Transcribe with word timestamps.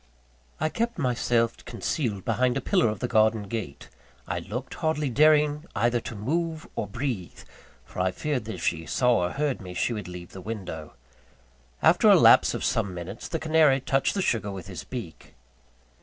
I 0.59 0.69
kept 0.69 0.97
myself 0.97 1.63
concealed 1.63 2.25
behind 2.25 2.57
a 2.57 2.59
pillar 2.61 2.87
of 2.89 3.01
the 3.01 3.07
garden 3.07 3.43
gate; 3.43 3.87
I 4.27 4.39
looked, 4.39 4.73
hardly 4.73 5.11
daring 5.11 5.65
either 5.75 5.99
to 5.99 6.15
move 6.15 6.67
or 6.75 6.87
breathe; 6.87 7.41
for 7.85 7.99
I 7.99 8.09
feared 8.09 8.45
that 8.45 8.55
if 8.55 8.63
she 8.65 8.87
saw 8.87 9.17
or 9.27 9.31
heard 9.33 9.61
me, 9.61 9.75
she 9.75 9.93
would 9.93 10.07
leave 10.07 10.31
the 10.31 10.41
window. 10.41 10.93
After 11.83 12.09
a 12.09 12.15
lapse 12.15 12.55
of 12.55 12.63
some 12.63 12.95
minutes, 12.95 13.27
the 13.27 13.37
canary 13.37 13.79
touched 13.79 14.15
the 14.15 14.23
sugar 14.23 14.51
with 14.51 14.65
his 14.65 14.83
beak. 14.83 15.35